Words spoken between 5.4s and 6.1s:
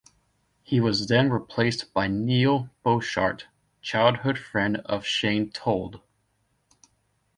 Told.